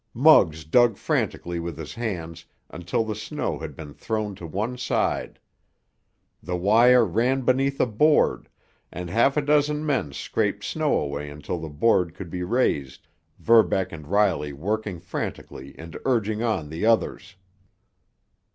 Muggs 0.15 0.65
dug 0.65 0.97
frantically 0.97 1.59
with 1.59 1.77
his 1.77 1.93
hands 1.93 2.43
until 2.71 3.03
the 3.03 3.13
snow 3.13 3.59
had 3.59 3.75
been 3.75 3.93
thrown 3.93 4.33
to 4.33 4.47
one 4.47 4.75
side. 4.75 5.37
The 6.41 6.55
wire 6.55 7.05
ran 7.05 7.41
beneath 7.43 7.79
a 7.79 7.85
board, 7.85 8.49
and 8.91 9.11
half 9.11 9.37
a 9.37 9.43
dozen 9.43 9.85
men 9.85 10.11
scraped 10.11 10.63
snow 10.63 10.97
away 10.97 11.29
until 11.29 11.59
the 11.59 11.69
board 11.69 12.15
could 12.15 12.31
be 12.31 12.41
raised, 12.41 13.07
Verbeck 13.37 13.91
and 13.91 14.07
Riley 14.07 14.53
working 14.53 14.99
frantically 14.99 15.75
and 15.77 15.95
urging 16.03 16.41
on 16.41 16.69
the 16.69 16.83
others. 16.83 17.35